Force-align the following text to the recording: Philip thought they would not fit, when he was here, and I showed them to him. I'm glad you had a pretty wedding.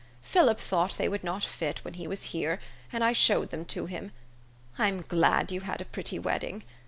Philip 0.23 0.59
thought 0.59 0.97
they 0.97 1.07
would 1.07 1.23
not 1.23 1.43
fit, 1.43 1.85
when 1.85 1.93
he 1.93 2.07
was 2.07 2.23
here, 2.33 2.59
and 2.91 3.03
I 3.03 3.13
showed 3.13 3.51
them 3.51 3.65
to 3.65 3.85
him. 3.85 4.13
I'm 4.79 5.03
glad 5.03 5.51
you 5.51 5.61
had 5.61 5.79
a 5.79 5.85
pretty 5.85 6.17
wedding. 6.17 6.63